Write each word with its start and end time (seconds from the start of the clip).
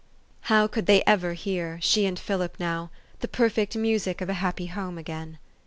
How 0.49 0.65
could 0.65 0.87
they 0.87 1.03
ever 1.05 1.33
hear 1.33 1.77
she 1.79 2.07
and 2.07 2.17
Philip 2.17 2.55
now 2.59 2.89
the 3.19 3.27
perfect 3.27 3.75
music 3.75 4.19
of 4.19 4.29
a 4.29 4.33
happy 4.41 4.65
home 4.65 4.97
again 4.97 5.37